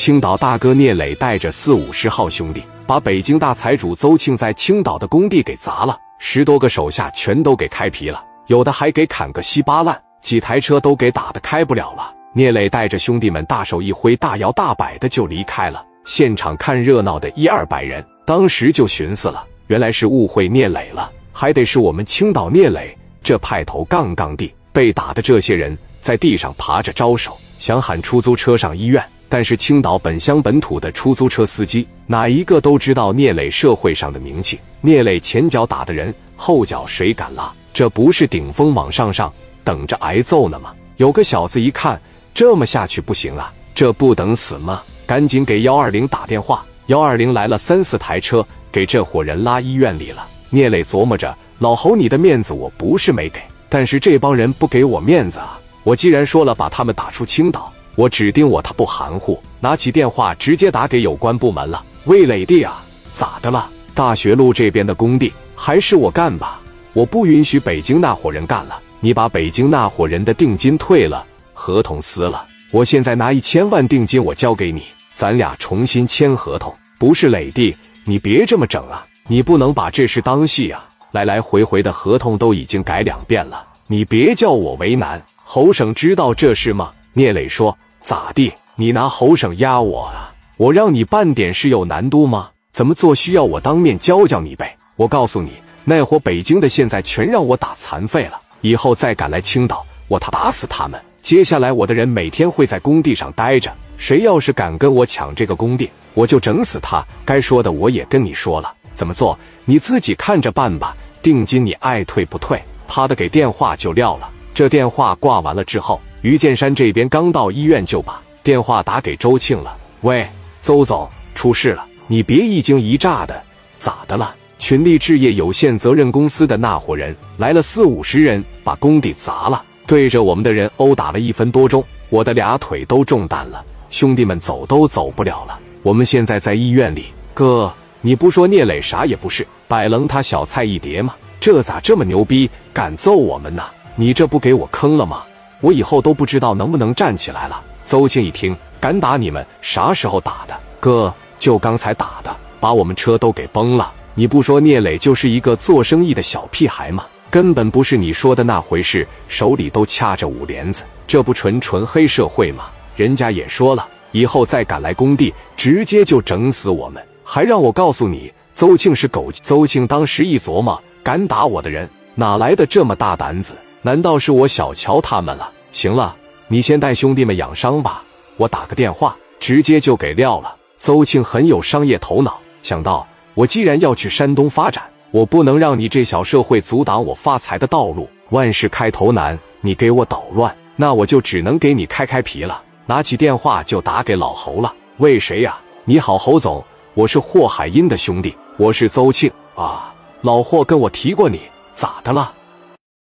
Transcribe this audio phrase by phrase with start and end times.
[0.00, 12.14] 青岛大哥聂磊带着四五十号兄弟，把北京大财主邹庆在青岛的工地给砸了，十多个手下全都给开皮了，有的还给砍个稀巴烂，几台车都给打得开不了了。
[12.32, 15.84] 聂磊带着兄弟们大手一挥，大摇大摆的就离开了。
[16.06, 24.50] 现场看热闹的一二百人，当时就寻思了，原来是误会聂磊了，还得是我们青岛聂磊这派头杠杠的。
[24.72, 29.04] 被打的这些人在地上爬着招手，想喊出租车上医院。
[29.30, 34.58] 但是青岛本乡本土的出租车司机，哪一个都知道聂磊社会上的名气。
[34.80, 37.50] 聂磊前脚打的人，后脚谁敢拉？
[37.72, 39.32] 这不是顶风往上上，
[39.62, 40.72] 等着挨揍呢吗？
[40.96, 41.98] 有个小子一看，
[42.34, 44.82] 这么下去不行啊，这不等死吗？
[45.06, 46.64] 赶紧给幺二零打电话。
[46.86, 50.26] 幺二零来了三四台车，给这伙人拉医院里了。
[50.48, 55.60] 聂磊琢磨着，老侯你的面子我不是没给，但是这帮人不给我面子啊！
[55.84, 57.72] 我既然说了把他们打出青岛。
[58.00, 61.84] 我指定我他不含糊，拿起电话直接打给有关部门了。
[62.04, 62.82] 魏磊弟啊，
[63.12, 63.68] 咋的了？
[63.92, 66.58] 大学路这边的工地还是我干吧？
[66.94, 68.80] 我不允许北京那伙人干了。
[69.00, 72.46] 你把北京那伙人的定金退了，合同撕了。
[72.70, 74.84] 我现在拿一千万定金，我交给你，
[75.14, 76.74] 咱俩重新签合同。
[76.98, 79.04] 不是磊弟，你别这么整啊！
[79.26, 80.82] 你不能把这事当戏啊！
[81.10, 85.22] 来来回回的合同都已经改两遍了，你别叫我为难。
[85.44, 86.92] 侯省知道这事吗？
[87.12, 88.52] 聂磊说：“咋地？
[88.76, 90.32] 你拿侯省压我啊？
[90.56, 92.50] 我让你办点事有难度吗？
[92.72, 94.76] 怎么做需要我当面教教你呗？
[94.96, 95.52] 我告诉你，
[95.84, 98.40] 那伙北京的现在全让我打残废了。
[98.62, 101.00] 以后再敢来青岛，我他打死他们！
[101.22, 107.04] 接下来我的人每天会在工地上待着，谁要是敢跟我抢这个工地，我就整死他。
[107.24, 110.96] 该说的我也跟你说了，怎么做你自己看着办吧。
[111.22, 112.62] 定金你爱退不退？
[112.88, 114.30] 啪的给电话就撂了。
[114.54, 119.74] 这电话挂完了之后。”于建山这边刚到医院，就把电话打给周庆了。
[120.02, 120.28] 喂，
[120.60, 123.42] 邹总，出事了，你别一惊一乍的，
[123.78, 124.34] 咋的了？
[124.58, 135.58] 群力置业有限责任公司的那伙人来了四五十人，把工地砸了，对着我们的人殴打了一分多钟，我的俩腿都中弹了，兄弟们走都走不了了。
[135.82, 137.06] 我们现在在医院里。
[137.32, 137.72] 哥，
[138.02, 141.14] 你不说聂磊啥也不是，百棱他小菜一碟吗？
[141.40, 143.64] 这咋这么牛逼，敢揍我们呢？
[143.96, 145.22] 你这不给我坑了吗？
[145.60, 147.62] 我以后都不知道能不能站起来了。
[147.84, 149.44] 邹庆一听，敢打你们？
[149.60, 150.58] 啥时候打的？
[150.78, 153.92] 哥，就刚才打的，把我们车都给崩了。
[154.14, 157.04] 你不说聂磊就是一个做生意的小屁孩吗？
[157.30, 162.64] 根本不是你说的那回事，手里都掐着五连子，这不纯纯黑社会吗？
[162.96, 167.02] 人家也说了，以后再敢来工地，直接就整死我们。
[167.22, 169.30] 还让我告诉你，邹庆是狗。
[169.30, 173.54] 邹庆当时一琢磨，敢打我的人哪来的这么大胆子？
[173.82, 175.50] 难道是我小瞧他们了？
[175.72, 176.14] 行了，
[176.48, 178.02] 你先带兄弟们养伤吧，
[178.36, 180.54] 我打个电话，直接就给撂了。
[180.76, 188.08] 邹庆很有商业头脑，想到我既然要去山东发展，我不能让你这小社会阻挡我发财的道路。
[188.30, 192.62] 万事开头难，你给我捣乱，那我就只能给你开开皮了。
[192.84, 194.74] 拿起电话就打给老侯了。
[194.98, 195.58] 喂，谁呀？
[195.86, 196.62] 你好，侯总，
[196.92, 199.94] 我是霍海英的兄弟，我是邹庆啊。
[200.20, 201.40] 老霍跟我提过你，
[201.74, 202.32] 咋的了？